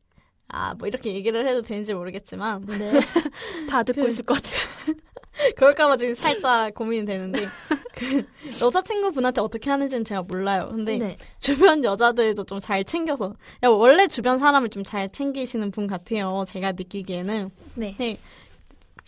[0.48, 2.92] 아, 뭐 이렇게 얘기를 해도 되는지 모르겠지만, 네.
[3.68, 4.96] 다 듣고 그- 있을 것 같아요
[5.56, 7.46] 그럴까봐 지금 살짝 고민이 되는데
[7.94, 8.24] 그
[8.60, 10.68] 여자친구분한테 어떻게 하는지는 제가 몰라요.
[10.70, 11.16] 근데 네.
[11.38, 16.44] 주변 여자들도 좀 잘 챙겨서 야, 원래 주변 사람을 좀 잘 챙기시는 분 같아요.
[16.46, 17.96] 제가 느끼기에는 네.
[17.98, 18.18] 네.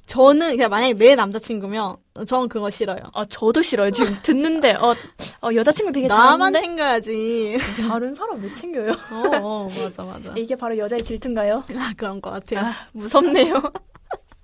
[0.06, 2.98] 저는 그냥 만약에 내 남자친구면 저는 그거 싫어요.
[3.14, 3.90] 아, 저도 싫어요.
[3.90, 4.94] 지금 듣는데, 어,
[5.40, 7.58] 어 여자친구 되게 나만 잘하는데 챙겨야지.
[7.88, 8.90] 다른 사람 왜 챙겨요?
[9.10, 10.34] 어, 어, 맞아, 맞아.
[10.36, 11.64] 이게 바로 여자의 질투인가요?
[11.76, 12.66] 아, 그런 것 같아요.
[12.66, 13.62] 아, 무섭네요.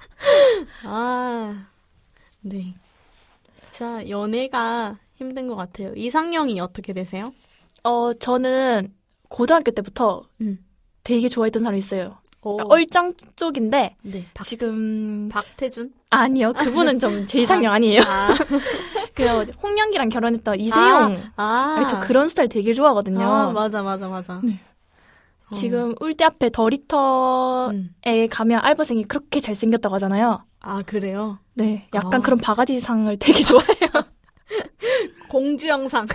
[0.84, 1.66] 아,
[2.40, 2.74] 네.
[3.70, 5.92] 자, 연애가 힘든 것 같아요.
[5.94, 7.32] 이상형이 어떻게 되세요?
[7.84, 8.94] 어, 저는
[9.28, 10.58] 고등학교 때부터 음.
[11.04, 12.19] 되게 좋아했던 사람이 있어요.
[12.42, 14.26] 오, 얼짱 쪽인데, 네.
[14.32, 15.92] 박, 지금, 박태준?
[16.08, 16.52] 아니요.
[16.54, 18.00] 그분은 좀 제 이상형 아니에요.
[18.02, 18.34] 아,
[19.14, 19.24] 그,
[19.62, 21.22] 홍영기랑 결혼했던 이세용.
[21.36, 23.20] 아, 아니, 저 그런 스타일 되게 좋아하거든요.
[23.20, 24.40] 아, 맞아, 맞아, 맞아.
[24.42, 24.58] 네.
[25.46, 25.54] 어.
[25.54, 27.94] 지금 울대 앞에 더리터에 음.
[28.30, 30.44] 가면 알바생이 그렇게 잘생겼다고 하잖아요.
[30.60, 31.38] 아, 그래요?
[31.54, 32.24] 네, 약간 아.
[32.24, 34.08] 그런 바가지상을 되게 좋아해요.
[35.28, 36.06] 공주 영상.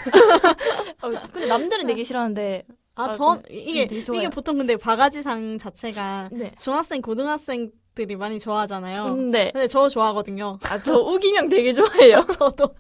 [1.02, 4.20] 어, 근데 남들은 되게 싫어하는데, 아, 아, 전, 근데 이게, 좋아요.
[4.20, 6.52] 이게 보통 근데 바가지상 자체가 네.
[6.58, 9.06] 중학생, 고등학생들이 많이 좋아하잖아요.
[9.06, 10.60] 근데, 근데 저 좋아하거든요.
[10.64, 12.26] 아, 저 우기명 되게 좋아해요.
[12.32, 12.74] 저도.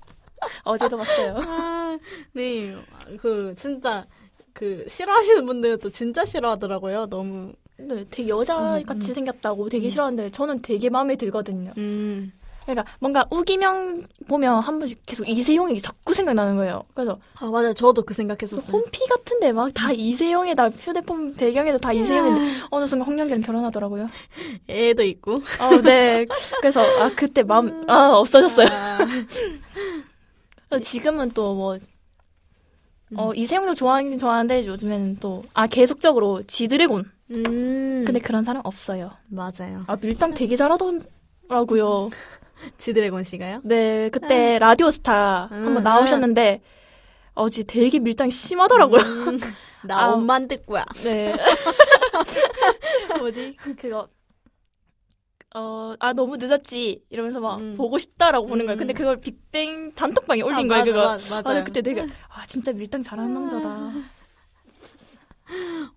[0.64, 1.36] 어제도 봤어요.
[1.38, 2.00] 아,
[2.34, 2.76] 네.
[3.20, 4.06] 그, 진짜,
[4.54, 7.08] 그, 싫어하시는 분들은 또 진짜 싫어하더라고요.
[7.08, 7.54] 너무.
[7.78, 11.74] 네, 되게 여자 같이 생겼다고 되게 싫어하는데, 저는 되게 마음에 들거든요.
[11.78, 12.32] 음.
[12.66, 16.84] 그러니까 뭔가 우기명 보면 한 번씩 계속 이세용이 자꾸 생각나는 거예요.
[16.96, 17.74] 그래서 아, 맞아요.
[17.74, 18.72] 저도 그 생각했었어요.
[18.76, 24.10] 홈피 같은데 막 다 이세용에다 휴대폰 배경에도 다 이세용인데 어느 순간 홍영기랑 결혼하더라고요.
[24.68, 25.42] 애도 있고.
[25.60, 26.26] 어, 네.
[26.60, 28.68] 그래서 아 그때 마음 아 없어졌어요.
[30.72, 31.78] 아, 지금은 또뭐
[33.18, 37.12] 어, 이세용도 좋아하긴 좋아하는데 요즘에는 또 아 계속적으로 지드래곤.
[37.32, 38.04] 음.
[38.06, 39.12] 근데 그런 사람 없어요.
[39.28, 39.84] 맞아요.
[39.88, 42.10] 아 밀당 되게 잘하더라고요.
[42.78, 43.62] 지드래곤 씨가요?
[43.64, 46.62] 네, 그때 라디오스타 음, 한번 나오셨는데
[47.34, 49.02] 어제 되게 밀당이 심하더라고요.
[49.02, 49.40] 음,
[49.84, 50.14] 나 아.
[50.14, 50.86] 엄만 듣고야.
[51.04, 51.36] 네.
[53.20, 53.56] 뭐지?
[53.58, 54.08] 그거.
[55.58, 57.04] 어, 아, 너무 늦었지.
[57.10, 57.76] 이러면서 막 음.
[57.78, 58.76] 보고 싶다라고 보는 거예요.
[58.76, 58.80] 음.
[58.80, 61.06] 근데 그걸 빅뱅 단톡방에 올린 아, 거예요, 맞아, 그거.
[61.06, 61.62] 맞아, 맞아요.
[61.62, 63.92] 아, 그때 되게, 아, 진짜 밀당 잘하는 남자다.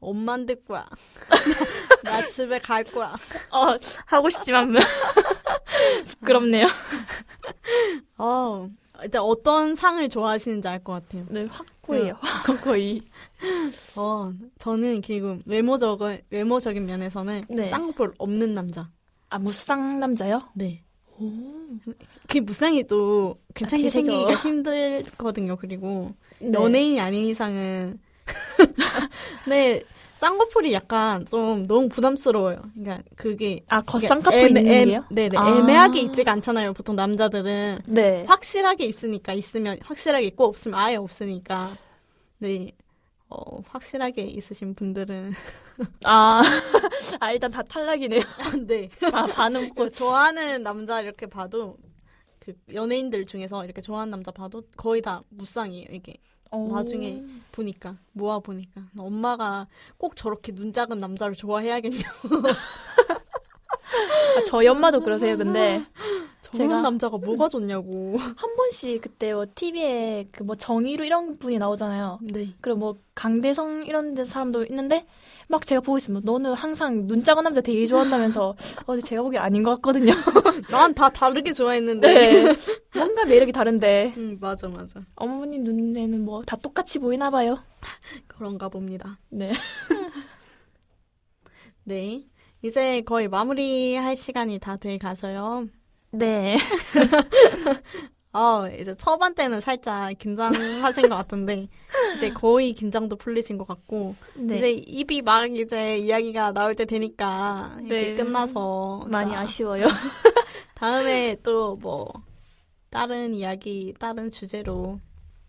[0.00, 0.86] 엄만 듣고야.
[2.04, 3.16] 나 집에 갈 거야.
[3.50, 4.74] 어, 하고 싶지만,
[6.20, 6.66] 부끄럽네요.
[8.18, 8.68] 어,
[9.02, 11.24] 일단 어떤 상을 좋아하시는지 알 것 같아요.
[11.28, 12.16] 네, 확고해요.
[12.62, 13.02] 거의.
[13.96, 17.70] 어, 저는 그리고 외모적인, 외모적인 면에서는 네.
[17.70, 18.90] 쌍볼 없는 남자.
[19.30, 20.42] 아, 무쌍 남자요?
[20.54, 20.82] 네.
[22.26, 24.04] 그게 무쌍이 또 괜찮게 아, 대세죠.
[24.10, 25.56] 생기기가 힘들거든요.
[25.56, 26.52] 그리고 네.
[26.52, 28.00] 연예인이 아닌 이상은.
[29.48, 29.82] 네,
[30.16, 32.62] 쌍꺼풀이 약간 좀 너무 부담스러워요.
[32.74, 35.04] 그러니까 그게 아, 겉쌍꺼풀 애매- 있는 애- 게요?
[35.10, 35.38] 네네.
[35.38, 35.48] 아.
[35.58, 36.72] 애매하게 있지가 않잖아요.
[36.72, 37.80] 보통 남자들은.
[37.86, 38.24] 네.
[38.24, 41.70] 확실하게 있으니까 있으면 확실하게 있고 없으면 아예 없으니까.
[42.38, 42.72] 네.
[43.30, 45.32] 어, 확실하게 있으신 분들은
[46.04, 46.40] 아,
[47.20, 48.22] 아, 일단 다 탈락이네요.
[48.66, 48.88] 네.
[49.12, 51.76] 아, 반은 그고 좋아하는 남자 이렇게 봐도
[52.40, 55.88] 그 연예인들 중에서 이렇게 좋아하는 남자 봐도 거의 다 무쌍이에요.
[55.92, 56.14] 이게
[56.50, 62.28] 나중에 보니까 모아 보니까 엄마가 꼭 저렇게 눈 작은 남자를 좋아해야겠냐고.
[64.36, 65.84] 아, 저희 엄마도 그러세요, 근데.
[66.50, 68.16] 저런 제가- 남자가 뭐가 좋냐고.
[68.18, 72.20] 한 번씩 그때 뭐 TV에 그 뭐 정의로 이런 분이 나오잖아요.
[72.22, 72.54] 네.
[72.60, 75.06] 그리고 뭐 강대성 이런 데 사람도 있는데
[75.50, 79.42] 막 제가 보고 있으면 너는 항상 눈 작은 남자 되게 좋아한다면서 어 근데 제가 보기엔
[79.42, 80.12] 아닌 것 같거든요.
[80.70, 82.42] 난 다 다르게 좋아했는데.
[82.44, 82.54] 네.
[82.94, 85.00] 뭔가 매력이 다른데 음, 맞아 맞아.
[85.16, 87.58] 어머님 눈에는 뭐 다 똑같이 보이나 봐요.
[88.26, 89.18] 그런가 봅니다.
[89.30, 89.52] 네.
[91.84, 92.26] 네.
[92.62, 95.66] 이제 거의 마무리할 시간이 다 돼 가서요.
[96.10, 96.58] 네.
[98.32, 101.68] 어, 이제 초반 때는 살짝 긴장하신 것 같은데,
[102.14, 104.56] 이제 거의 긴장도 풀리신 것 같고, 네.
[104.56, 108.14] 이제 입이 막 이제 이야기가 나올 때 되니까, 이렇게 네.
[108.14, 109.06] 끝나서.
[109.08, 109.86] 많이 자, 아쉬워요.
[110.74, 112.12] 다음에 또 뭐,
[112.90, 115.00] 다른 이야기, 다른 주제로,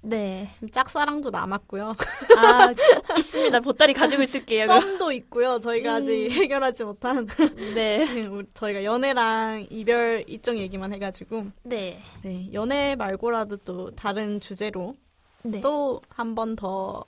[0.02, 0.50] 네.
[0.60, 1.94] 좀 짝사랑도 남았고요.
[2.38, 2.70] 아
[3.18, 3.60] 있습니다.
[3.60, 4.66] 보따리 가지고 있을게요.
[4.68, 5.60] 썸도 있고요.
[5.60, 7.28] 저희가 아직 해결하지 못한.
[7.76, 8.26] 네.
[8.28, 12.00] 우리- 저희가 연애랑 이별 이쪽 얘기만 해가지고, 네.
[12.24, 14.96] 네, 연애 말고라도 또 다른 주제로
[15.44, 15.60] 네.
[15.62, 17.04] 또한 번 더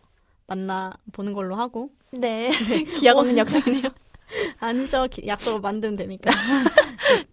[0.48, 2.52] 만나 보는 걸로 하고 네.
[3.00, 3.84] 기약 없는 약속이네요.
[4.60, 6.30] 아니죠 기- 약속을 만들면 되니까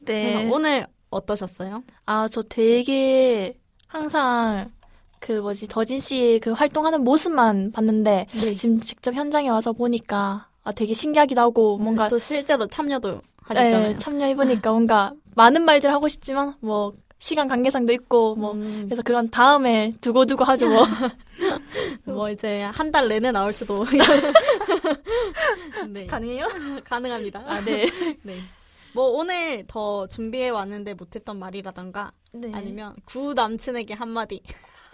[0.00, 0.48] 네.
[0.50, 1.82] 오늘 어떠셨어요?
[2.06, 4.70] 아, 저 되게 항상
[5.20, 8.54] 그 뭐지, 더진 씨 그 활동하는 모습만 봤는데 네.
[8.54, 13.92] 지금 직접 현장에 와서 보니까 아, 되게 신기하기도 하고 뭔가 또 실제로 참여도 하셨잖아요.
[13.92, 19.02] 네, 참여해 보니까 뭔가 많은 말들 하고 싶지만 뭐 시간 관계상도 있고 뭐 음, 그래서
[19.02, 20.84] 그건 다음에 두고두고 하죠 뭐.
[22.04, 23.84] 뭐 이제 한 달 내내 나올 수도.
[25.88, 26.06] 네.
[26.06, 26.46] 가능해요?
[26.84, 27.42] 가능합니다.
[27.46, 27.86] 아 네.
[28.22, 28.38] 네.
[28.92, 32.50] 뭐 오늘 더 준비해 왔는데 못했던 말이라던가 네.
[32.54, 34.42] 아니면 구 남친에게 한마디.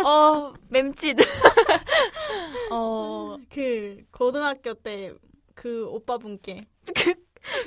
[0.02, 1.16] 어 맴짓.
[2.70, 5.12] 어 그 고등학교 때
[5.54, 6.62] 그 오빠분께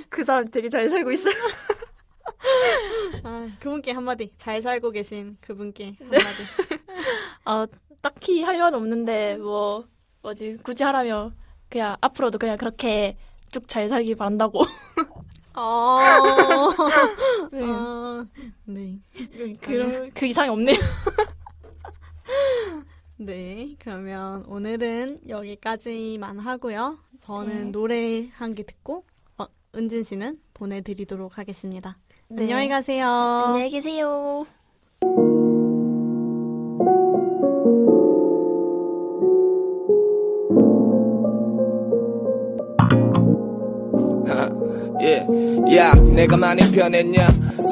[0.10, 1.34] 그 사람 되게 잘 살고 있어요.
[3.24, 4.32] 아, 그분께 한마디.
[4.38, 6.44] 잘 살고 계신 그분께 한마디.
[7.46, 7.66] 어
[8.02, 9.86] 딱히 할 말은 없는데 뭐
[10.22, 11.34] 뭐지 굳이 하라면
[11.70, 13.18] 그냥 앞으로도 그냥 그렇게
[13.52, 14.64] 쭉 잘 살길 바란다고.
[15.56, 16.00] 어.
[17.52, 17.62] 네.
[17.64, 18.26] 어.
[18.66, 19.00] 네.
[19.62, 20.78] 그, 그 이상이 없네요.
[23.18, 23.76] 네.
[23.80, 26.98] 그러면 오늘은 여기까지만 하고요.
[27.22, 27.72] 저는 네.
[27.72, 29.06] 노래 한 개 듣고
[29.38, 31.98] 어, 은진 씨는 보내드리도록 하겠습니다.
[32.30, 32.44] 네.
[32.44, 33.08] 안녕히 가세요.
[33.08, 34.46] 안녕히 계세요.
[45.02, 45.26] 예,
[45.76, 47.28] 야, 내가 많이 변했냐?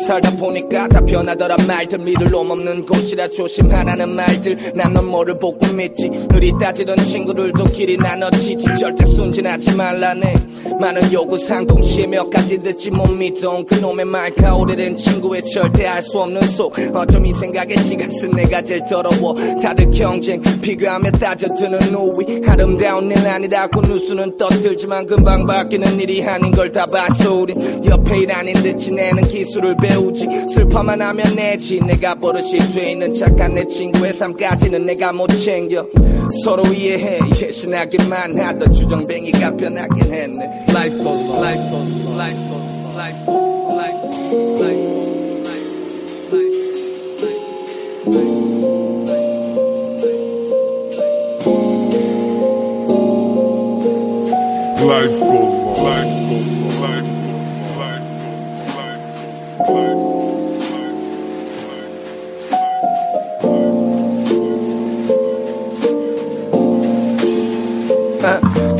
[0.06, 1.56] 살다 보니까 다 변하더라.
[1.68, 4.74] 말들 믿을 놈 없는 곳이라 조심하라는 말들.
[4.76, 6.10] 난 넌 뭐를 보고 믿지?
[6.34, 8.66] 의리 따지던 친구들도 길이 나눠지지.
[8.80, 10.34] 절대 순진하지 말라네.
[10.80, 16.20] 많은 요구사항 동시에 몇 가지 듣지 못 믿던 그놈의 말과 오래된 친구의 절대 알 수
[16.20, 16.76] 없는 속.
[16.94, 19.34] 어쩜 이 생각에 시간 쓴 내가 제일 더러워.
[19.62, 22.42] 다들 경쟁 비교하며 따져드는 우위.
[22.48, 28.32] 아름다운 일 아니라고 누수는 떠들지만 금방 바뀌는 일이 아닌 걸 다 봤어 우린 옆에 일
[28.32, 34.13] 아닌 듯 지내는 기술을 배우지 슬퍼만 하면 내지 내가 버릇이 돼 있는 착한 내 친구의
[34.13, 35.86] 삶까지는 내가 못 챙겨
[36.43, 43.78] 서로 이해해 예신하기만 하던 주정뱅이가 변하긴 했네 Life on Life on Life on Life on
[43.78, 44.95] Life on
[54.88, 55.55] Life goes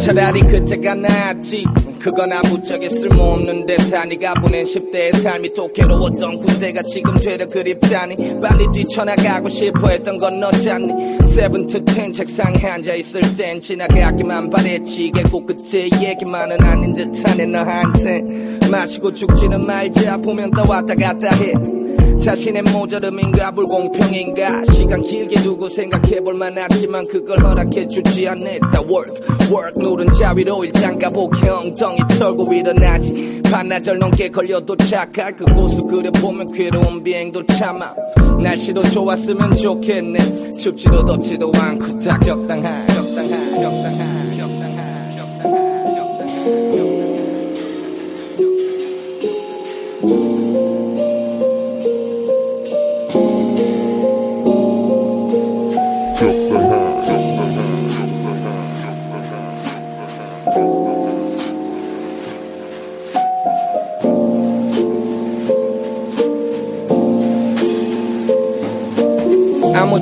[0.06, 1.66] 차라리 그때가 낫지.
[2.00, 8.40] 그건 아무짝에 쓸모없는데 산이가 보낸 10대의 삶이 또 괴로웠던 군대가 지금 되려 그립다니.
[8.40, 11.26] 빨리 뛰쳐나가고 싶어 했던 건 너잖니.
[11.26, 15.12] 세븐트 텐 책상에 앉아있을 땐 지나가기만 바랬지.
[15.12, 18.22] 결국 그때 얘기만은 아닌 듯하네 너한테.
[18.70, 20.18] 마시고 죽지는 말자.
[20.18, 21.85] 보면 또 왔다 갔다 해
[22.20, 24.66] 자신의 모자름인가 불공평인가?
[24.66, 28.82] 시간 길게 두고 생각해볼 만 하지만 그걸 허락해주지 않았다.
[28.82, 33.42] Work work 노른자 위로 일단 가보게 엉덩이 털고 일어나지.
[33.44, 37.94] 반나절 넘게 걸려 도착할 그곳을 그려보면 괴로운 비행도 참아.
[38.42, 40.52] 날씨도 좋았으면 좋겠네.
[40.58, 44.15] 춥지도 덥지도 않고 딱 적당한 적당한 적당한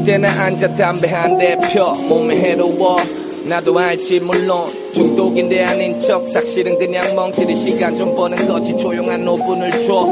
[0.06, 2.98] 때나 앉아 담배 한 대펴 몸에 해로워.
[3.46, 4.66] 나도 알지 물론.
[4.94, 8.76] 중독인데 아닌 척 사실은 그냥 멍때리 시간 좀 버는 거지.
[8.76, 10.06] 조용한 5분을 줘.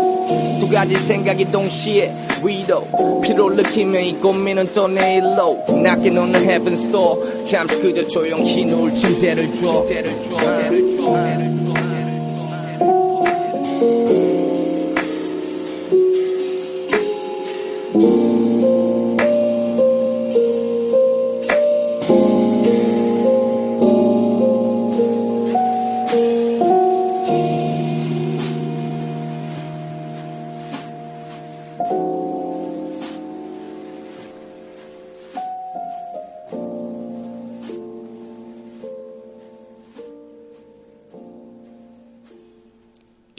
[0.60, 2.88] 두 가지 생각이 동시에 위로.
[3.22, 5.66] 피로를 느끼며 이 고민은 또 내일로.
[5.84, 7.44] 낮게 놓는 heaven store.
[7.44, 9.86] 잠시 그저 조용히 누울 침대를 줘.
[9.86, 10.38] 침대를 줘.
[10.38, 11.04] 침대를 줘.
[11.04, 11.72] 침대를 줘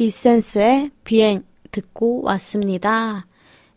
[0.02, 3.26] 이센스의 비행 듣고 왔습니다.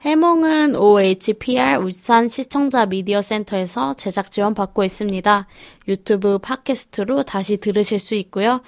[0.01, 5.47] 해몽은 OHPR 울산 시청자 미디어 센터에서 제작 지원 받고 있습니다.
[5.87, 8.61] 유튜브 팟캐스트로 다시 들으실 수 있고요.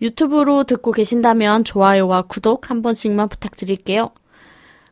[0.00, 4.10] 유튜브로 듣고 계신다면 좋아요와 구독 한 번씩만 부탁드릴게요.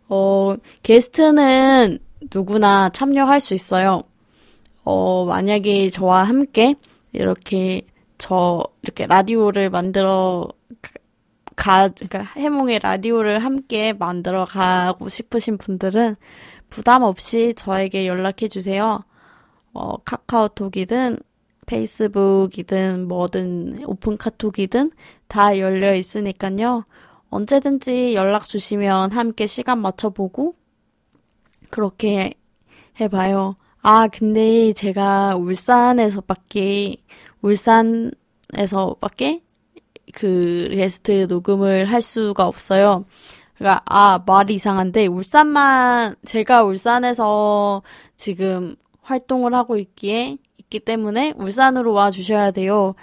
[0.09, 1.99] 어, 게스트는
[2.33, 4.03] 누구나 참여할 수 있어요.
[4.85, 6.75] 어, 만약에 저와 함께
[7.13, 7.83] 이렇게
[8.19, 10.49] 저 이렇게 라디오를 만들어
[11.59, 16.15] 가, 그러니까 해몽의 라디오를 함께 만들어 가고 싶으신 분들은
[16.71, 19.03] 부담 없이 저에게 연락해 주세요.
[19.73, 21.19] 어, 카카오톡이든
[21.67, 24.93] 페이스북이든 뭐든 오픈 카톡이든
[25.27, 26.85] 다 열려 있으니까요.
[27.29, 30.55] 언제든지 연락 주시면 함께 시간 맞춰보고
[31.71, 32.35] 그렇게
[33.01, 33.57] 해봐요.
[33.83, 36.97] 아, 근데 제가 울산에서밖에,
[37.43, 39.43] 울산에서밖에
[40.15, 43.05] 그 게스트 녹음을 할 수가 없어요.
[43.57, 47.83] 그러니까, 아, 말이 이상한데, 울산만, 제가 울산에서
[48.17, 52.95] 지금 활동을 하고 있기에, 있기 때문에 울산으로 와 주셔야 돼요.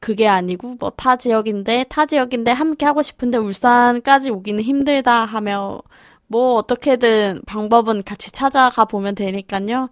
[0.00, 5.80] 그게 아니고 뭐 타 지역인데 타 지역인데 함께 하고 싶은데 울산까지 오기는 힘들다 하며
[6.26, 9.88] 뭐 어떻게든 방법은 같이 찾아가 보면 되니까요.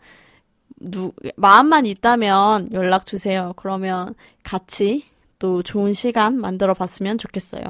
[0.80, 3.52] 누 마음만 있다면 연락 주세요.
[3.56, 5.04] 그러면 같이
[5.42, 7.64] 또 좋은 시간 만들어 봤으면 좋겠어요.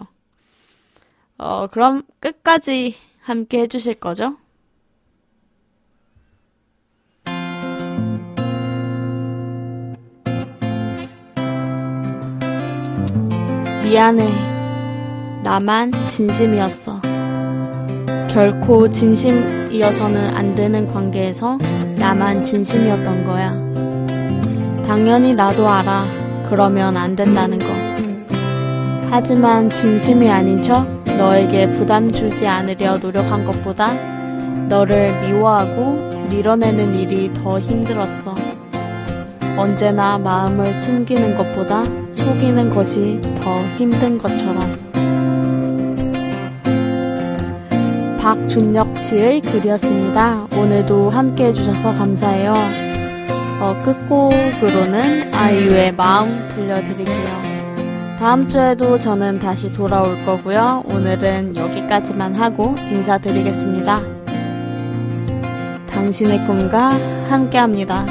[1.38, 4.36] 어, 그럼 끝까지 함께 해주실 거죠?
[13.82, 15.42] 미안해.
[15.42, 17.00] 나만 진심이었어.
[18.28, 21.56] 결코 진심이어서는 안 되는 관계에서
[21.96, 23.52] 나만 진심이었던 거야.
[24.86, 26.21] 당연히 나도 알아.
[26.52, 27.64] 그러면 안 된다는 거.
[29.10, 33.94] 하지만 진심이 아닌 척 너에게 부담 주지 않으려 노력한 것보다
[34.68, 38.34] 너를 미워하고 밀어내는 일이 더 힘들었어.
[39.56, 44.72] 언제나 마음을 숨기는 것보다 속이는 것이 더 힘든 것처럼.
[48.20, 50.48] 박준혁 씨의 글이었습니다.
[50.58, 52.91] 오늘도 함께 해주셔서 감사해요.
[53.62, 58.16] 어, 끝곡으로는 아이유의 마음 들려드릴게요.
[58.18, 60.82] 다음 주에도 저는 다시 돌아올 거고요.
[60.86, 64.00] 오늘은 여기까지만 하고 인사드리겠습니다.
[65.86, 66.90] 당신의 꿈과
[67.28, 68.04] 함께 합니다.